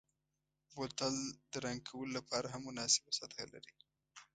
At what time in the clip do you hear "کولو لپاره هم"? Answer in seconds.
1.89-2.61